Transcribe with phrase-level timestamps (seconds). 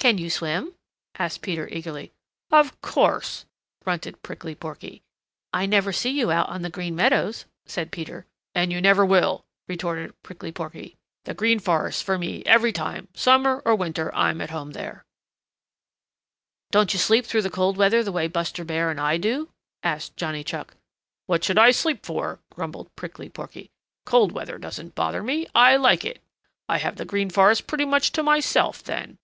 [0.00, 0.74] "Can you swim?"
[1.20, 2.10] asked Peter eagerly.
[2.50, 3.44] "Of course,"
[3.84, 5.04] grunted Prickly Porky.
[5.52, 8.26] "I never see you out on the Green Meadows," said Peter.
[8.56, 10.96] "And you never will," retorted Prickly Porky.
[11.26, 13.06] "The Green Forest for me every time.
[13.14, 15.04] Summer or winter, I'm at home there."
[16.72, 19.48] "Don't you sleep through the cold weather the way Buster Bear and I do?"
[19.84, 20.74] asked Johnny Chuck.
[21.26, 23.70] "What should I sleep for?" grumbled Prickly Porky.
[24.06, 25.46] "Cold weather doesn't bother me.
[25.54, 26.20] I like it.
[26.68, 29.18] I have the Green Forest pretty much to myself then.